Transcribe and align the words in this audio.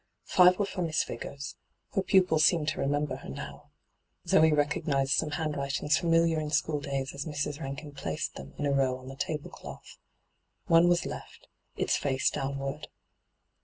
Five 0.25 0.57
were 0.57 0.65
for 0.65 0.81
Miss 0.81 1.03
Vigors; 1.03 1.57
her 1.93 2.01
pupils 2.01 2.43
seemed 2.43 2.69
to 2.69 2.79
re 2.79 2.87
member 2.87 3.17
her 3.17 3.29
now— 3.29 3.69
Zoe 4.27 4.51
recognised 4.51 5.11
some 5.11 5.29
hand 5.29 5.55
writings 5.55 5.95
familiar 5.95 6.39
in 6.39 6.49
school 6.49 6.79
days 6.79 7.13
as 7.13 7.25
Mrs. 7.25 7.59
Bankin 7.59 7.91
placed 7.91 8.33
them 8.33 8.55
in 8.57 8.65
a 8.65 8.71
row 8.73 8.97
on 8.97 9.09
the 9.09 9.15
table 9.15 9.51
cloth. 9.51 9.97
One 10.65 10.87
was 10.89 11.05
left, 11.05 11.47
its 11.75 11.97
fiu:e 11.99 12.19
downward. 12.33 12.87